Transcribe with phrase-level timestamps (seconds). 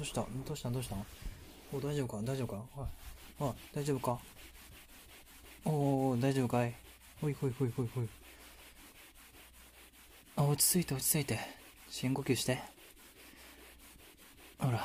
[0.00, 0.22] どうした？
[0.22, 0.70] どうした？
[0.70, 0.96] どうした？
[1.74, 2.22] お、大丈夫か？
[2.22, 2.62] 大丈夫か？
[3.38, 4.18] おい、お、大丈夫か？
[5.66, 6.74] おー、大丈夫かい？
[7.20, 8.08] ほいほいほいほいほい。
[10.36, 11.38] あ、落ち着いて落ち着いて。
[11.90, 12.62] 深呼吸して。
[14.58, 14.78] ほら。
[14.78, 14.80] っ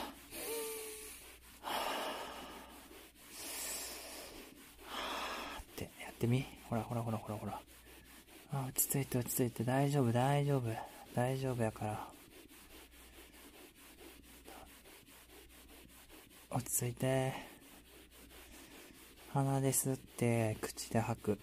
[5.78, 6.46] てやってみ？
[6.70, 7.62] ほらほらほらほらほら。
[8.52, 9.64] あ、落ち着いて落ち着いて。
[9.64, 10.64] 大丈夫大丈夫。
[11.16, 12.15] 大丈夫やから。
[16.56, 17.34] 落ち着いて。
[19.34, 21.38] 鼻で吸って、口で吐く。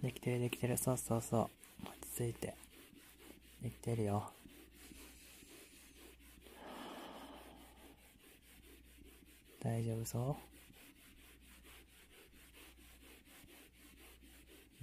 [0.00, 0.78] できてるできてる。
[0.78, 1.50] そうそうそ
[1.82, 1.88] う。
[1.88, 2.54] 落ち着いて。
[3.64, 4.30] できてるよ。
[9.60, 10.56] 大丈夫そう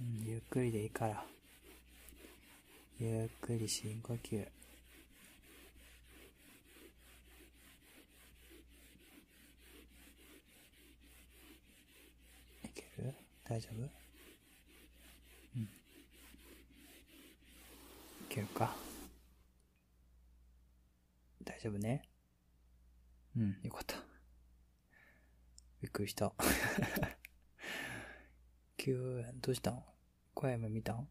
[0.00, 1.24] うん、ゆっくりでいいから。
[2.98, 4.40] ゆっくり深呼吸。
[12.64, 13.14] いける？
[13.44, 13.82] 大丈夫？
[15.54, 15.62] うん。
[15.62, 15.68] い
[18.28, 18.74] けるか？
[21.44, 22.02] 大丈夫ね？
[23.36, 23.98] うん、よかった。
[25.80, 26.32] びっくりした。
[28.76, 29.93] 急、どうしたん？
[30.34, 31.08] 小山見たん？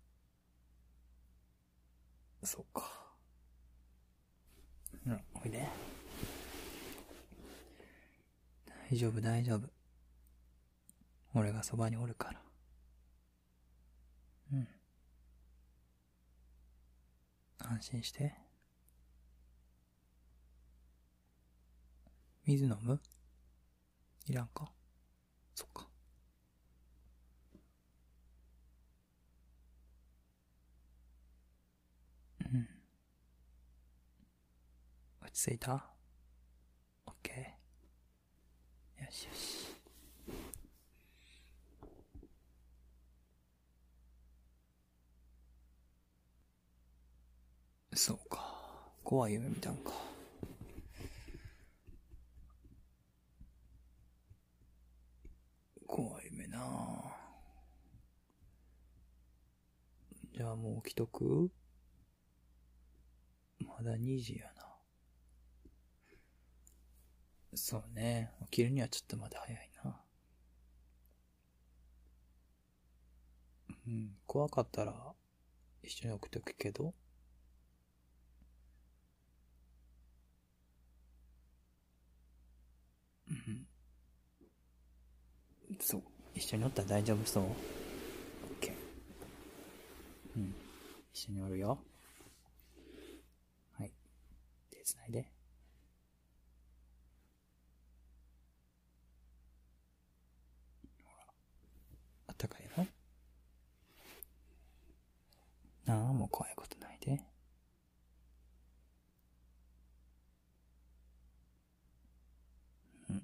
[2.44, 2.84] そうか。
[5.08, 5.68] うん、おいで。
[8.92, 9.70] 大丈夫、大丈夫。
[11.34, 12.42] 俺がそばにおるから。
[14.52, 14.68] うん。
[17.60, 18.36] 安心して。
[22.46, 23.02] 水飲む？
[24.28, 24.72] いらんか？
[25.56, 25.83] そっか。
[35.34, 35.84] ち着いた？
[37.08, 39.04] オッケー。
[39.04, 39.74] よしよし。
[47.96, 48.92] そうか。
[49.04, 49.92] 怖い夢見たんか。
[55.88, 56.60] 怖い夢な
[60.36, 61.52] じゃあもう起きとく？
[63.60, 64.63] まだ2時やな。
[67.56, 68.32] そうね。
[68.46, 69.96] 起きるにはちょっとまだ早いな。
[73.88, 74.16] うん。
[74.26, 74.94] 怖かったら
[75.84, 76.94] 一緒に起きとくけど。
[83.30, 83.68] うん。
[85.80, 86.02] そう。
[86.36, 87.44] 一緒におったら大丈夫そう。
[87.44, 87.54] オッ
[88.62, 88.74] ケー。
[90.38, 90.56] うん。
[91.14, 91.78] 一緒におるよ。
[93.78, 93.92] はい。
[94.72, 95.32] 手繋いで。
[101.04, 101.34] ほら。
[102.28, 102.86] あったかいやろ
[105.86, 107.22] なあ、もう怖いことないで。
[113.10, 113.20] うん。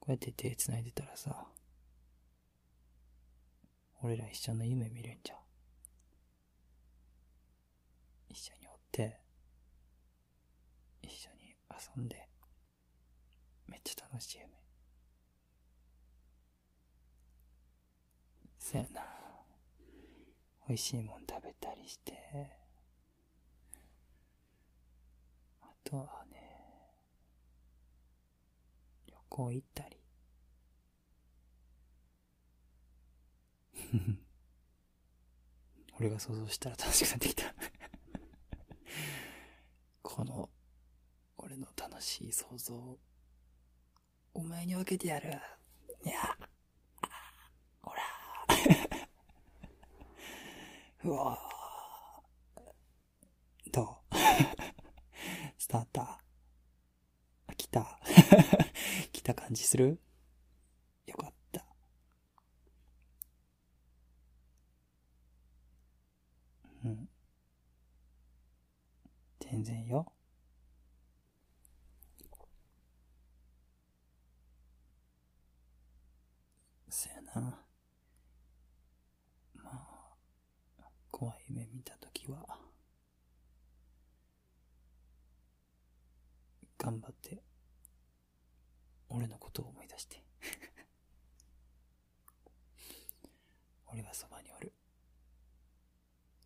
[0.00, 1.46] こうやって手繋いでたらさ、
[4.02, 5.36] 俺ら一緒の夢見るんじゃ。
[8.28, 9.20] 一緒におって、
[11.02, 12.28] 一緒に遊んで、
[13.68, 14.57] めっちゃ楽しい夢。
[18.70, 19.02] そやな。
[20.68, 22.12] 美味しいもん食べたりして、
[25.62, 26.36] あとはね、
[29.06, 29.96] 旅行行ったり。
[35.98, 37.44] 俺が想像したら楽しくなってきた。
[40.02, 40.50] この、
[41.38, 42.98] 俺の楽しい想像を、
[44.34, 45.30] お前に分けてやる。
[46.04, 46.36] いや、
[47.80, 48.02] ほら。
[51.08, 51.38] うわ
[53.72, 54.14] どう？
[55.56, 57.56] スターター。
[57.56, 57.98] 来た。
[59.12, 59.98] 来た感じする？
[61.06, 61.64] よかった。
[66.84, 67.08] うん。
[69.40, 70.12] 全然よ。
[76.90, 77.64] そやな。
[79.54, 80.16] まあ、
[81.18, 82.46] 怖い夢見た時は、
[86.78, 87.42] 頑張って、
[89.08, 90.22] 俺のことを思い出して
[93.90, 94.02] 俺。
[94.02, 94.72] はそばにおる。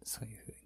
[0.04, 0.62] そういうふうに